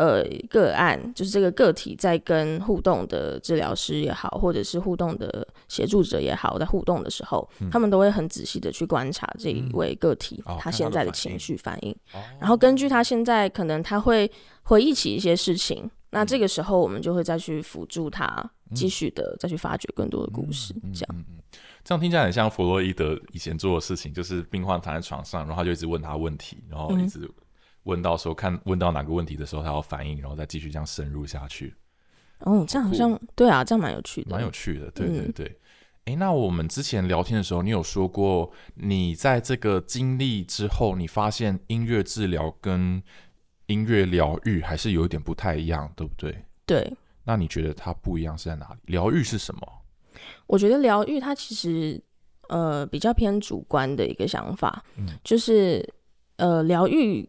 [0.00, 11.94] 呃，个案就是这个个体在跟互动的治疗师也好，或者是互动的协助者也好，在互动的时候，他们都会很仔细的去观察这一位个体他现在的情绪反应，
[12.40, 14.32] 然后根据他现在可能他会
[14.62, 21.24] 回忆起一些事情，那这个时候我们就会再去辅助他继续的再去发掘更多的故事，这样，
[21.84, 27.30] 这样听起来很像弗洛伊德以前做的事情，就是病患躺在床上，然后就一直问他问题，然后一直。
[27.84, 31.74] 问到时候看问到哪个问题的时候，他要反应，然后再继续这样深入下去。
[32.40, 34.90] 哦，这样好像对啊，这样蛮有趣的，蛮有趣的。
[34.92, 35.58] 对对对。
[36.06, 43.02] 哎，那我们之前聊天的时候，你有说过，你在这个经历之后，你发现音乐治疗跟
[43.66, 46.44] 音乐疗愈还是有一点不太一样，对不对？
[46.64, 46.92] 对。
[47.24, 48.92] 那你觉得它不一样是在哪里？
[48.92, 49.60] 疗愈是什么？
[50.46, 52.02] 我觉得疗愈它其实
[52.48, 55.86] 呃比较偏主观的一个想法，嗯，就是
[56.36, 57.28] 呃疗愈。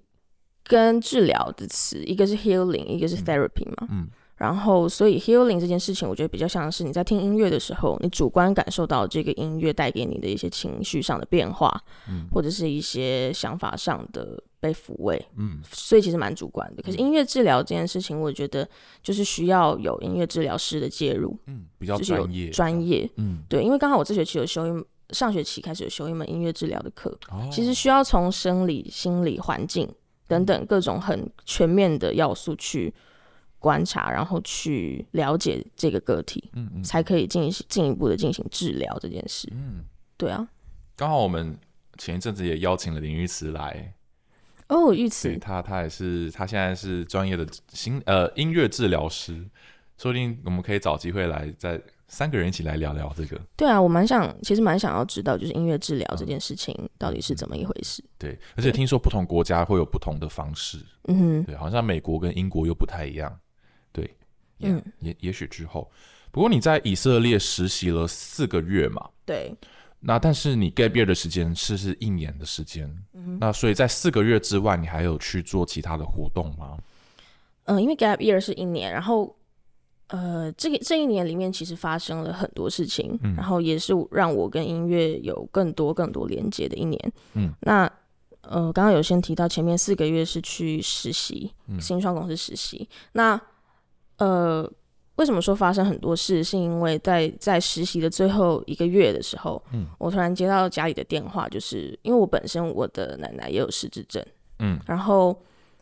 [0.63, 3.87] 跟治疗的词，一个是 healing，一个是 therapy 嘛。
[3.91, 4.07] 嗯。
[4.37, 15.59] 然后，所以 healing 这件事情，我觉得比较像是你在听音乐的时候，你主观感受到这个音乐带给你的一些情绪上的变化，嗯，或者是一些想法上的被抚慰，嗯。
[15.71, 16.81] 所以其实蛮主观的。
[16.81, 18.67] 可是音乐治疗这件事情，我觉得
[19.03, 23.61] 就是需要有音乐治疗师的介入，嗯，比较专业，专业，嗯，对。
[23.61, 27.15] 因为刚好我这学期有修一上学期开始有修一门音乐治疗的课，
[27.51, 29.87] 其实需要从生理、心理、环境。
[30.31, 32.93] 等等各种很全面的要素去
[33.59, 39.49] 观察，然后去了解这个个体，嗯嗯，才可以进行进一步的进行治疗这件事。
[39.51, 39.83] 嗯，
[40.15, 40.47] 对啊。
[40.95, 41.57] 刚好我们
[41.97, 43.93] 前一阵子也邀请了林玉慈来。
[44.69, 49.33] 哦，玉慈，他他也是他现在是专业的心呃音乐治疗师，
[49.97, 51.81] 说不定我们可以找机会来在。
[52.11, 53.39] 三个人一起来聊聊这个。
[53.55, 58.03] 对啊，我蛮想，其实蛮想要知道，就是音乐治疗这件事情到底是怎么一回事。
[58.17, 60.77] 对，而且听说不同国家会有不同的方式。
[61.05, 63.39] 嗯哼，对，好像美国跟英国又不太一样。
[63.93, 64.13] 对，
[64.59, 65.89] 嗯，也也许之后。
[66.31, 69.09] 不过你在以色列实习了四个月嘛？
[69.25, 69.55] 对。
[70.01, 72.93] 那但是你 gap year 的时间是是一年的时间。
[73.13, 76.77] 嗯那所以在四个月之外，你还有去做其他的活动吗？
[77.63, 79.33] 嗯，因为 gap year 是一年，然后。
[80.11, 87.13] 呃，这个这一年里面其实发生了很多事情，然后也是让我跟音乐有更多更多连接的一年。
[87.33, 87.89] 嗯，那
[88.41, 92.89] 呃，刚刚有先提到前面四个月是去实习，新创公司实习。
[93.13, 93.39] 那
[94.17, 94.69] 呃，
[95.15, 96.43] 为什么说发生很多事？
[96.43, 104.21] 是因为在在实习的最后一个月的时候，嗯，我突然接到家里的电话，就是因为我本身我的奶奶也有失智症，
[104.59, 105.33] 嗯，然后。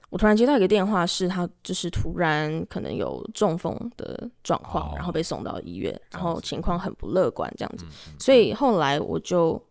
[0.09, 7.85] 我突然接到一个电话，是他就是突然可能有中风的状况，然后被送到医院，然后情况很不乐观这样子，
[8.19, 9.63] 所以后来我就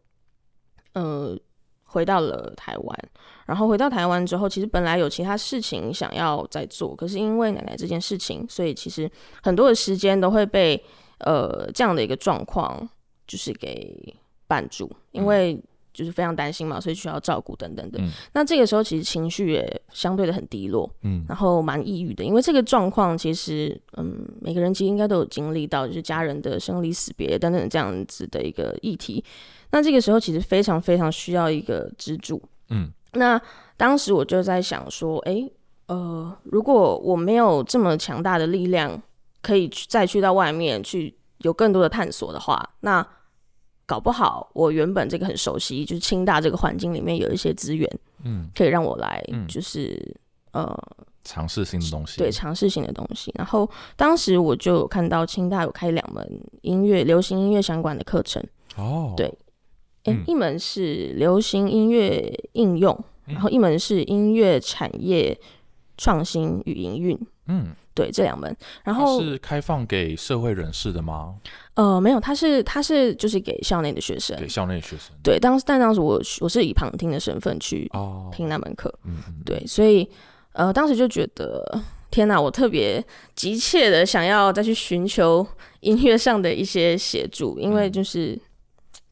[0.93, 1.37] 呃
[1.83, 2.99] 回到了台湾，
[3.47, 9.11] 然后回到台湾之后，其实本来有其他事情想要再做，可是因为奶奶这件事情，所以其实
[9.43, 10.81] 很多的时间都会被
[11.19, 12.89] 呃这样的一个状况
[13.27, 14.15] 就是给
[14.49, 15.61] 绊住，因为。
[15.99, 18.01] 就是非常担心嘛，所以需要照顾等等的。
[18.33, 22.23] 那这个时候其实情绪也相对的很低落，嗯，然后蛮抑郁的。
[22.23, 29.25] 因为这个状况其实，嗯，每个人其实应该都有经历到，就是家人的生离死别等等这样子的一个议题。
[29.73, 32.89] 那这个时候其实非常非常需要一个支柱，嗯。
[33.15, 33.41] 那
[33.77, 35.51] 当时我就在想说，哎，
[35.89, 39.03] 呃，如果我没有这么强大的力量，
[39.43, 43.05] 可以去再去到外面去有更多的探索的话，那。
[43.89, 47.91] 搞不好，我原本这个很熟悉，就是清大这个环境里面有一些资源，
[48.23, 49.99] 嗯，可以让我来，就是
[50.53, 50.79] 呃，
[51.25, 53.33] 尝试新的东西，对，尝试新的东西。
[53.35, 56.23] 然后当时我就有看到清大有开两门
[56.61, 58.45] 音乐、流行音乐相关的课程，
[58.77, 59.33] 哦，对，
[60.05, 65.41] 哎，一门是流行音乐应用，然后一门是音乐产业
[65.97, 68.57] 创新与营运，嗯，对，这两门。
[68.85, 71.35] 然后是开放给社会人士的吗？
[71.75, 75.11] 呃，没有，他是他是就是给校内的学生给，校内学生？
[75.21, 80.09] 对，当时但当时我我是以旁听的身份去哦，听那门课，嗯嗯，对，所以
[80.53, 85.45] 呃，当时就觉得天哪，我特别急切的想要再去寻求
[85.81, 88.41] 音乐上的一些协助，因为嗯就是。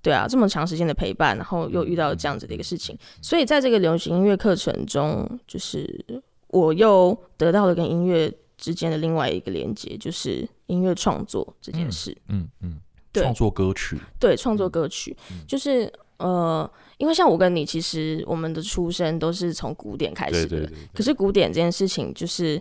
[0.02, 6.04] 对啊，这么长时间的陪伴，然后又遇到这样子的一个事嗯情，所以在这个流行音乐课程中，就是
[6.50, 12.16] 我又得到了跟音乐之间的另外一个连接，就是音乐创作这件事。
[12.28, 12.80] 嗯嗯，
[13.12, 15.16] 对创作歌曲，对，创作歌曲，
[15.46, 22.60] 就是呃，因为像我跟你，其实我们的出身都是从古典开始的，对对对，可是古典这件事情，就是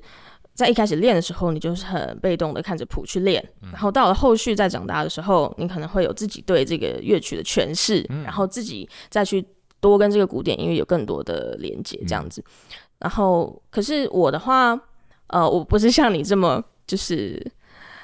[0.53, 9.45] 在一开始练的时候，你就是很被动的看着谱去练，然后到了后续再长大的时候，你可能会有自己对这个乐曲的诠释，然后自己再去
[9.79, 12.43] 多跟这个古典音乐有更多的连接，这样子。
[12.99, 14.79] 然后，可是我的话，
[15.27, 17.41] 呃，我不是像你这么就是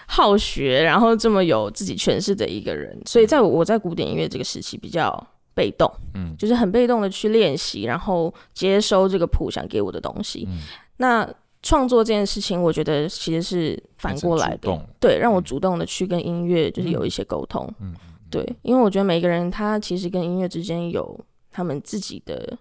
[0.07, 6.35] 好学，然后这么有自己诠释的一个人，所以在我我在古典音乐这个时期比较被动，嗯。
[6.37, 10.47] 就是很被动的去练习，然后接收这个谱想给我的东西。
[10.49, 10.59] 嗯。
[10.97, 11.27] 那
[11.61, 17.95] 创作这件事情，我觉得其实是反过来的，对，让我主动的去跟音乐就是有一些沟通，嗯。
[18.31, 21.19] 对，因为我觉得每个人他其实跟音乐之间有
[21.51, 22.57] 他们自己的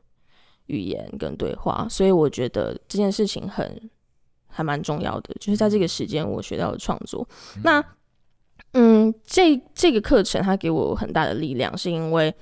[0.66, 3.88] 语言跟对话，所以我觉得这件事情很
[4.51, 7.27] 还蛮重要的，就是在这个时间我学到了创作。
[7.63, 7.83] 那
[8.73, 12.33] 嗯，这这个课程它给我很大的力量，是因为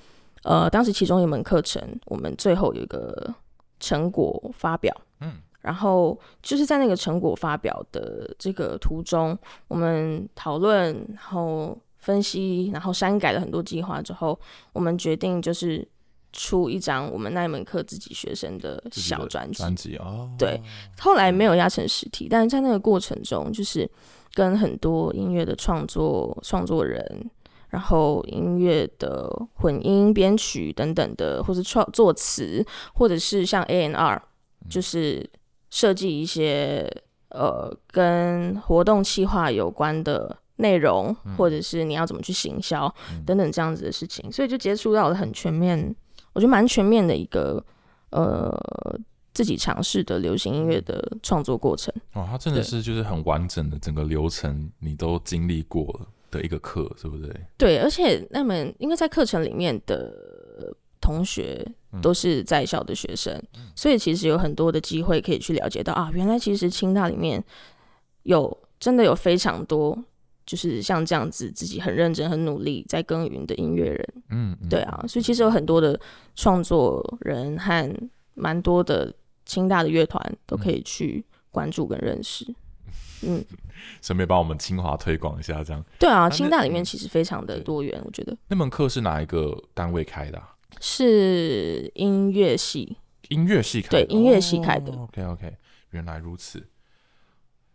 [0.42, 3.34] 呃，当时其中一门课程，我们最后有一个
[3.80, 9.36] 成果发表，嗯，然后就是在那个成果发表的这个途中，
[9.68, 14.38] 我们讨论，然后分析，然后删改了很多计划之后，
[14.72, 15.86] 我们决定就是
[16.32, 20.60] 出一张我们那一门课自己学生的小专辑，专辑哦，对
[20.98, 23.90] 后来没有压成实体，但是在那个过程中，就是
[24.34, 27.30] 跟很多音乐的创作创作人，
[27.70, 32.64] 然后音乐的混音、编曲等等的，或是创作词，
[32.94, 34.22] 或者是像 A N R，
[34.68, 35.28] 就是
[35.70, 36.88] 设计一些
[37.30, 42.92] 呃跟活动企划有关的内容，或者是你要怎么去行销
[43.26, 45.94] 等等这样子的事情，所以就接触到了很全面，
[46.38, 47.60] 我觉得蛮全面的一个
[48.10, 48.56] 呃
[49.34, 51.92] 自己尝试的流行音乐的创作过程。
[52.12, 57.28] 哦，它真的是就是很完整的整个流程，你都经历过了的一个课，是不对？
[57.56, 61.66] 对，而且那门因为在课程里面的同学
[62.00, 63.42] 都是在校的学生，
[63.74, 67.42] 所以其实有很多的机会可以去了解到啊，原来其实清大里面
[68.22, 70.04] 有真的有非常多。
[70.48, 74.68] 就是像这样子，自己很认真、很努力在耕耘的音乐人，嗯，嗯。
[74.70, 76.00] 对啊，所以其实有很多的
[76.34, 77.94] 创作人和
[78.32, 82.46] 蛮多的清大的乐团都可以去关注跟认识。
[83.22, 83.44] 嗯，
[84.00, 85.84] 顺便帮我们清华推广一下，这样。
[85.98, 88.34] 对啊，清大里面其实非常的多元，我觉得。
[88.48, 92.96] 那门课是哪一个单位开的啊、是音乐系，
[93.28, 94.92] 音乐系开的，对音乐系开的。
[94.92, 95.56] OK OK，
[95.90, 96.66] 原来如此。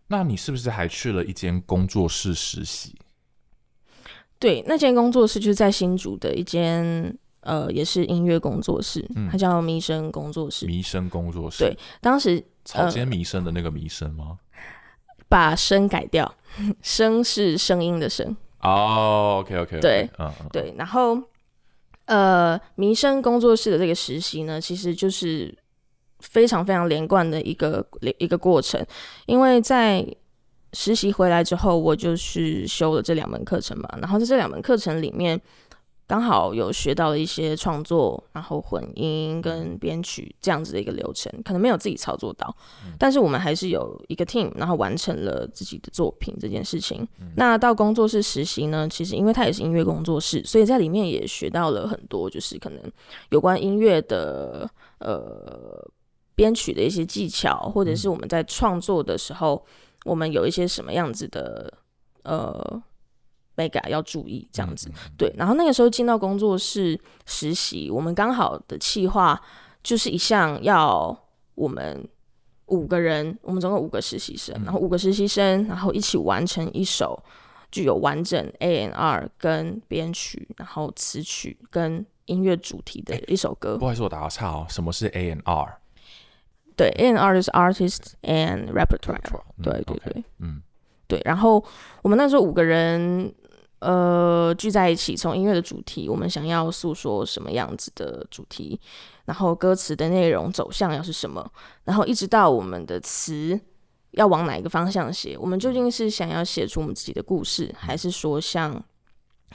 [0.08, 2.96] 那你是不是还去了一间工作室实习？
[4.40, 10.66] 对，那间工作室就是在新竹的一间呃，也是音乐工作室，嗯它叫迷声工作室。
[10.66, 14.38] 弥声工作室，对，当时草间弥生的那个弥生吗？
[15.30, 16.32] 把声改掉，
[16.84, 21.20] 声是声音的声，哦，OK OK，对，嗯嗯，对，然后
[22.06, 25.58] 呃，民生工作室的这个实习呢，其实就是
[26.24, 27.86] 非常非常连贯的一个
[28.18, 28.84] 一个过程，
[29.28, 30.04] 因为在
[30.72, 35.40] 实习回来之后，我就是修了这两门课程嘛，然后在这两门课程里面。
[36.06, 42.54] 刚好有学到了一些创作，然后混音跟编曲这样子的一个流程，可能没有自己操作到，
[43.00, 47.08] 但是我们还是有一个 team，然后完成了自己的作品这件事情。
[47.38, 52.82] 那到工作室实习呢，其实因为它也是音乐工作室，所以在里面也学到了很多，就是可能
[53.30, 55.82] 有关音乐的呃
[56.36, 59.66] 编曲的一些技巧，或者是我们在创作的时候，
[60.06, 61.74] 我们有一些什么样子的
[62.24, 62.84] 呃。
[63.56, 65.32] 美感要注意，这样子、对。
[65.38, 69.40] 然后那个时候进到工作室实习，我们刚好的企划
[69.84, 71.16] 就是一项要
[71.54, 72.04] 我们
[72.66, 77.24] 五个人，我们总共五个实习生，然后五个实习生，然后一起完成一首
[77.72, 83.78] 具有完整 A N R 跟编曲，然后词曲跟音乐主题的一首歌。
[83.78, 85.78] 不好意思，我打个岔哦，什么是 A N R？
[86.76, 89.20] 对，An artist, Artist and Repertoire。
[89.58, 90.62] 嗯对对对嗯
[91.08, 91.22] 对。
[91.26, 91.64] 然后
[92.02, 93.34] 我们那时候五个人，
[93.80, 98.80] 呃聚在一起，从音乐的主题，我们想要诉说什么样子的主题，
[99.26, 101.50] 然后歌词的内容走向要是什么，
[101.84, 103.60] 然后一直到我们的词
[104.12, 108.84] 要往哪一个方向写，我们究竟是想要写出我们自己的故事，还是说像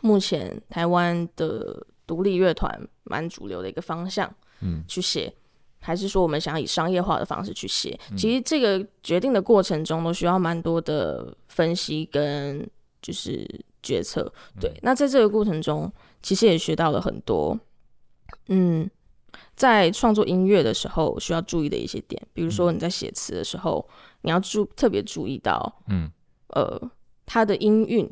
[0.02, 5.32] 目前台湾的独立乐团蛮主流的一个方向，嗯，去写，
[5.80, 7.98] 还是说我们想要以商业化的方式去写？
[8.16, 12.68] 其实这个决定的过程中，都需要蛮多的分析跟
[13.00, 13.46] 就是
[13.82, 14.30] 决策。
[14.60, 15.90] 对，那在这个过程中，
[16.22, 17.58] 其实也学到了很多，
[18.48, 18.90] 嗯，
[19.56, 23.88] 在创作音乐的时候需要注意的一些点，比如说你在写词的时候，
[24.22, 26.10] 你要注特别注意到，嗯，
[26.48, 26.90] 呃，
[27.24, 28.10] 它的音韵。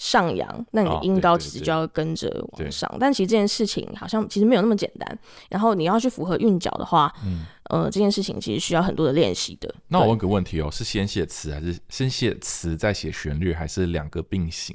[0.00, 2.90] 上扬，那你的哦音高其实就要跟着对往上。
[2.98, 5.18] 但其实这件事情好像其实没有那么简单。
[5.50, 9.72] 然后你要去符合韵脚的话，嗯呃，这件事情其实需要很多的练习的。
[9.88, 14.74] 那我问个问题哦，是先写词还是先写词再写旋律，还是两个并行？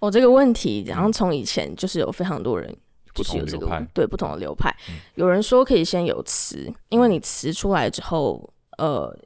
[0.00, 2.68] 哦，这个问题，然后从以前就是有非常多人
[3.14, 4.70] 不同就是有这个流派对不同的流派。
[4.90, 9.16] 嗯有人说可以先有词，因为你词出来之后，呃，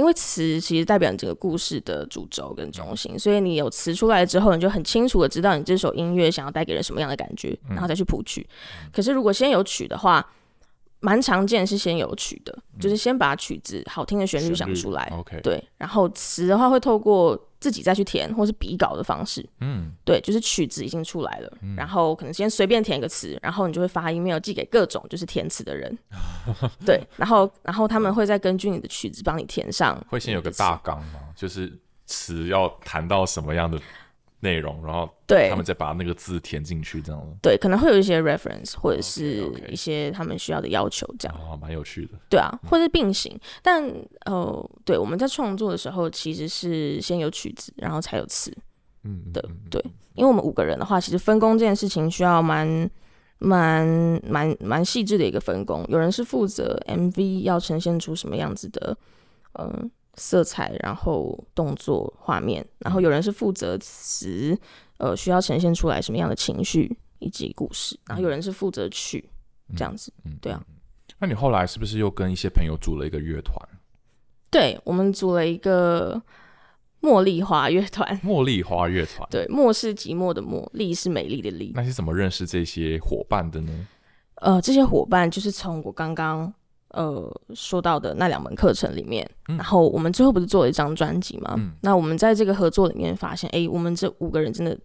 [0.00, 7.74] 因为词其实代表你整个故事的主轴跟中心，所以你有词出来之后，你就很清楚的知道你这首音乐想要带给人什么样的感觉，嗯。
[7.74, 8.48] 然后再去谱曲。
[8.90, 10.26] 可是如果先有曲的话，
[11.00, 25.98] 蛮常见是先有曲的，就是先把曲子好听的旋律想出来，OK，，对，然后词的话会透过自己再去填，或是比稿的方式，嗯，对，就是曲子已经出来了，然后可能先随便填一个词，然后你就会发 email 寄给各种就是填词的人，
[26.84, 31.20] 对，然后然后他们会再根据你的曲子帮你填上，会先有个大纲吗？
[31.34, 31.72] 就是
[32.04, 33.80] 词要谈到什么样的
[34.40, 35.48] 内容，然后对。
[35.48, 37.36] 他们再把那个字填进去，这样子。
[37.42, 41.36] 对，可能会有一些 reference 或者是一些他们需要的要求这样。
[41.38, 42.12] 哦，蛮有趣的。
[42.28, 43.84] 对啊，或是并行，但
[44.26, 48.50] 呃，对，我们在创作的时候其实是先有曲子，然后才有词。
[49.04, 49.82] 嗯，嗯的嗯，对，
[50.14, 52.90] 因为我们五个人的话，其实分工这件事情需要蛮
[53.38, 53.86] 蛮
[54.26, 55.84] 蛮蛮细致的一个分工。
[55.88, 58.96] 有人是负责 MV 要呈现出什么样子的
[59.52, 59.82] 呃
[60.20, 64.54] 色彩，然后动作画面，然后有人是负责词，
[64.98, 69.30] 呃，需要呈现出来什么样的情绪以及故事，然后有人是负责曲，
[69.74, 70.12] 这样子。
[70.26, 70.62] 嗯对啊。
[71.18, 73.56] 那你后来是不是又跟一些朋友组了一个乐团
[74.50, 76.20] 对我们组了一个
[77.00, 79.26] 茉莉花乐团，—— 茉莉花乐团？
[79.30, 81.72] 对，茉是寂寞的茉，莉是美丽的丽。
[81.74, 83.86] 那是怎么认识这些伙伴的呢？
[84.34, 86.52] 呃，这些伙伴就是从我刚刚
[86.90, 91.54] 呃说到的那两门课程里面，嗯然后我们最后不是做了一张专辑吗？
[91.56, 94.78] 嗯那我们在这个合作里面发现，哎，我们这五个人真的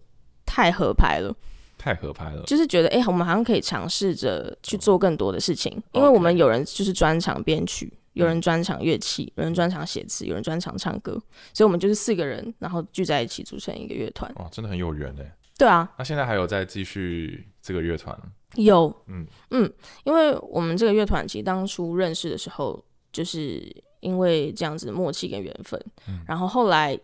[0.46, 1.36] 太合拍了，
[1.78, 2.44] 太合拍了。
[2.44, 7.92] 就是觉得，哎，我们好像可以尝试着去做更多的事情，因为我们有人就是专长编曲。
[8.14, 11.22] 有人专长乐器，有人专长写词，有人专长唱歌，
[11.54, 14.34] 所以我们就是四个人，然后聚在一起组成一个乐团。
[14.36, 15.36] 哇，真的很有缘哎。
[15.58, 18.18] 对啊，那现在还有在继续这个乐团？
[18.56, 19.26] 有，嗯。
[19.52, 19.72] 嗯，
[20.04, 26.24] 因为我们这个乐团其实当初认识的时候，就是因为这样子的默契跟缘分，嗯。
[26.28, 26.98] 然后后来，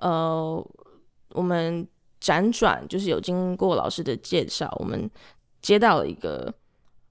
[0.00, 0.66] 呃，
[1.30, 1.86] 我们
[2.20, 5.10] 辗转就是有经过老师的介绍，我们
[5.60, 6.52] 接到了一个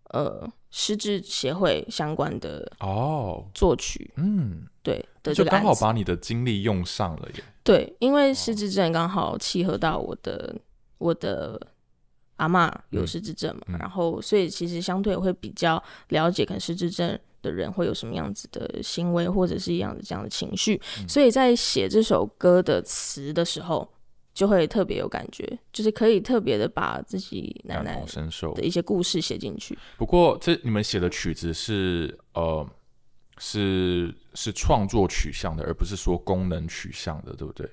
[0.10, 7.44] 呃失智协会相关的哦，作曲，嗯，对的就刚好把你的精力用上了耶。
[7.63, 10.56] 对，因为失智症刚好契合到我的
[11.02, 11.60] 我的
[12.38, 23.92] 阿嬷有嗯失智症嘛，嗯然后所以其实相对会比较了解可能失智症的人会有什么样子的行为或者是一样的这样的情绪，嗯所以在写这首歌的词的时候。
[24.34, 28.02] 就会特别有感觉，就是可以特别的把自己奶奶
[28.56, 28.64] 的。
[28.64, 29.78] 一些故事写进去。
[29.98, 32.66] 不过这你们写的曲子是呃
[33.40, 37.70] 是是创作取向的，而不是说功能取向的，对不对？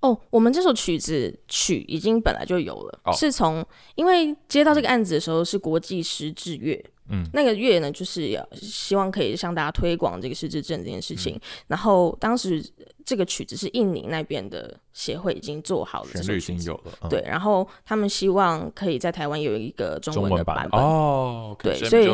[0.00, 11.40] 哦，我们这首曲子曲已经本来就有了，哦是从因为接到这个案子的时候是国际失智月，嗯，那个月呢就是要希望可以向大家推广这个失智症这件事嗯情。
[11.66, 12.62] 然后当时
[13.04, 20.80] 这个曲子是印尼那边的协会已经做好了这旋律已经有了，嗯、对，然后他们希望可以在台湾有一个中文的版本。
[20.80, 22.08] 哦，对所以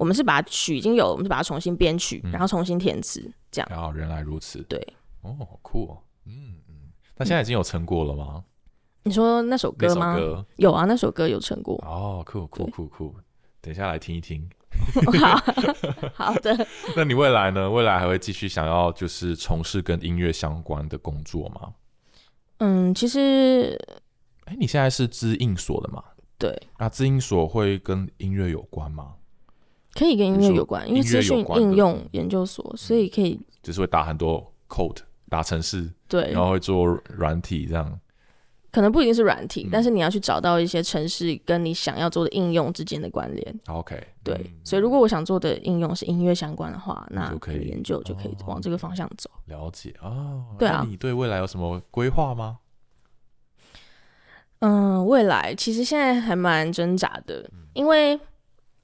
[0.00, 3.68] 我们是把曲已经有，我们是把它重新编曲，嗯然后重新填词，这样。
[3.70, 4.80] 然后原来如此，对，
[5.20, 6.74] 哦，好酷哦，嗯嗯，
[7.18, 8.42] 那现在已经有成果了吗？
[9.02, 10.16] 你说那首歌吗？
[10.16, 11.76] 歌有啊，那首歌有成果。
[11.86, 13.14] 哦，酷酷酷酷，
[13.60, 14.48] 等一下来听一听。
[15.20, 17.68] 好好的， 那你未来呢？
[17.70, 21.74] 未来还会继续想要就是从事跟音乐相关的工作吗？
[22.60, 23.78] 嗯，其实
[24.46, 26.02] 哎，你现在是知音所的嘛？
[26.38, 29.16] 对，那知音所会跟音乐有关吗？
[29.94, 37.98] 可以跟音乐有关，因为资讯应用研究所，所以可以就是会打很多 code，打程式，对然后会做软体这样。
[38.72, 43.60] 可能不一定是软体，嗯但是你要去找到一些城市跟你想要做的应用之间的关联。
[43.66, 49.28] OK，对，嗯所以如果我想做的应用是音乐相关的话，那就可以研究就可以哦往这个方向走。
[49.46, 50.44] 了解哦。
[50.56, 52.58] 对啊你对未来有什么规划吗？
[54.60, 58.20] 嗯，未来其实现在还蛮挣扎的，嗯因为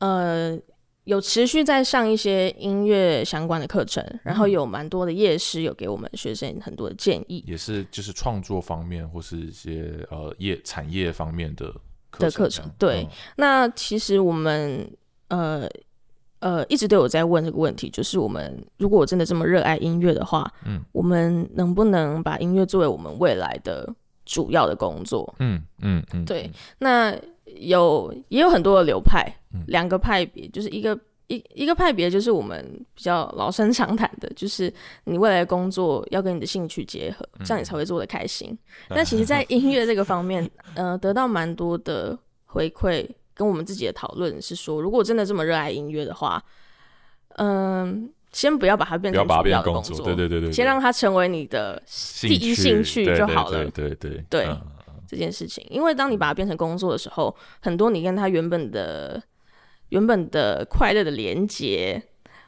[0.00, 0.58] 呃
[1.06, 4.36] 有持续在上一些音乐相关的课程，然嗯。
[4.36, 11.72] 后有蛮多的业师有给我们学生很多的建议也是就是创作方面或是一些呃业产业方面的
[12.10, 13.08] 课的课程对嗯。
[13.36, 14.90] 那其实我们
[15.28, 15.68] 呃
[16.40, 20.82] 呃一直都有在问这个问题，就是我们如果我真的这么热爱音乐的话，嗯。
[20.90, 23.94] 我们能不能把音乐作为我们未来的
[24.24, 25.32] 主要的工作？
[25.38, 27.16] 嗯嗯嗯，对，那
[27.60, 34.72] 有也有很多的流派嗯，两个派别，就是一个一一个派别就是我们比较老生常谈的，就是
[35.04, 38.56] 你未来的工作要跟你的兴趣结合，这样你才会做的开心。
[38.88, 46.42] 但其实，在音乐这个方面， 呃，得到蛮多的回馈，跟我们自己的讨论是说，如果真的这么热爱音乐的话，
[47.38, 51.82] 嗯、先不要把它变成主要工作，对对对对，先让它成为你的
[52.22, 53.64] 第一兴趣就好了。
[53.70, 54.24] 对对对。
[54.30, 54.60] 对嗯。
[55.08, 59.22] 这件事情，因为当你把它变成工作的时候，很多你跟他原本的
[59.90, 62.02] 原本的快乐的连接，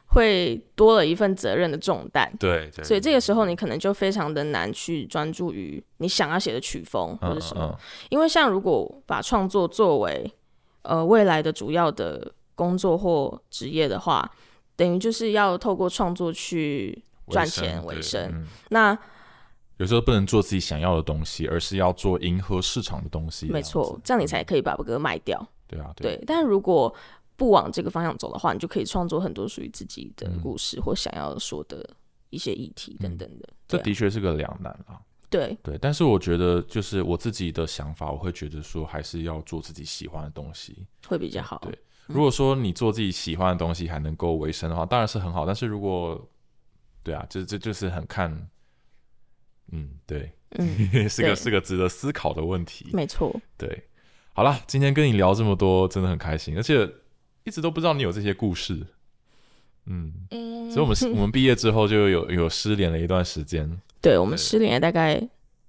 [0.07, 2.31] 会多了一份责任的重担。
[2.39, 7.65] 对对，所以这个时候，你可能就非常的难去专注于你想要写的曲风或嗯者什么。
[7.71, 7.77] 嗯
[8.09, 10.31] 因为像如果把创作作为
[10.81, 14.29] 呃未来的主要的工作或职业的话，
[14.75, 18.31] 等于就是要透过创作去赚钱为对生。
[18.31, 18.97] 嗯那
[19.77, 23.47] 有时候不能做自己想要的东西，而是要做迎合市场的东西。
[23.47, 25.41] 没错，这样你才可以把歌卖掉。
[25.67, 26.93] 对啊，对，但如果
[27.39, 31.89] 不往这个方向走的话，你就可以创作很多属于自己的嗯故事、或想要说的
[32.29, 33.49] 一些议题等等的。
[33.65, 34.99] 这的确是个两难啊。
[35.29, 40.85] 对对，但是我觉得就是我自己的想法，我会觉得说还是要做自己喜欢的东西。
[41.07, 41.59] 会比较好。
[41.63, 45.45] 对如果说你做自己喜欢的东西还能够维生的话，当然是很好。
[45.45, 46.29] 但是如果
[47.03, 48.49] 对啊，这这就是很看，
[49.71, 50.67] 嗯，对，嗯，
[51.07, 52.89] 是个是个值得思考的问题。
[52.91, 53.33] 没错。
[53.55, 53.87] 对，
[54.33, 56.91] 好了，今天跟你聊这么多，真的很开心，而且
[57.43, 58.85] 一直都不知道你有这些故事。
[59.85, 63.69] 嗯，嗯所以我们 我们毕业之后就有有失联了一段时间，
[64.01, 65.19] 对我们失联了大概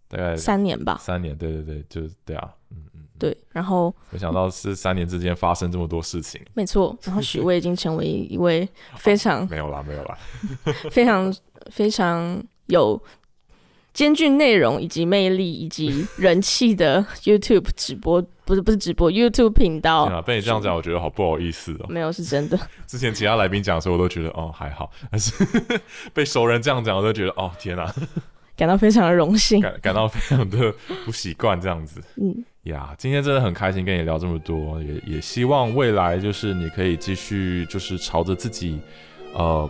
[0.08, 0.98] 大概三年吧。
[1.00, 1.36] 三年。
[1.36, 6.40] 对对对，就是对啊，嗯嗯，对，然后没想到是三年之间发生这么多事情。
[6.52, 10.18] 没错， 然后许巍已经成为一位非常 没有啦，没有啦。
[10.90, 11.34] 非常
[11.70, 13.00] 非常有
[13.92, 21.86] 兼具内容以及魅力以及人气的 YouTube 直播，不是不是直播 YouTube 频道被你这样讲，我觉得好不好意思哦。
[21.88, 25.32] 没有是真的， 之前其他来宾讲的时候，我都觉得哦还好，但是
[26.14, 27.92] 被熟人这样讲，我都觉得哦天啊，
[28.56, 29.60] 感到非常的荣幸。
[29.60, 30.72] 感感到非常的
[31.04, 32.00] 不习惯这样子。
[32.16, 38.78] 嗯，呀今天真的很开心跟你聊这么多，也也希望未来就是你可以继续就是朝着自己
[39.34, 39.68] 呃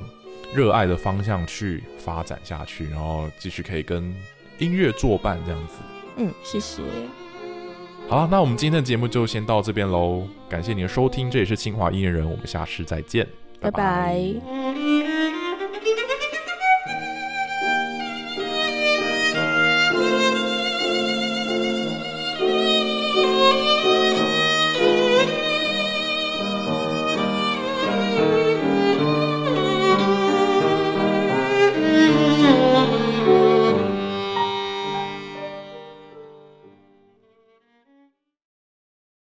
[0.54, 4.14] 热爱的方向去发展下去，然后继续可以跟
[4.58, 5.74] 音乐作伴这样子。
[6.16, 6.82] 嗯，谢谢，
[8.08, 13.26] 好了，那我们今天的节目就先到这边喽，感谢你的收听，这也是清华音乐人，我们下次再见，
[13.60, 15.09] 拜拜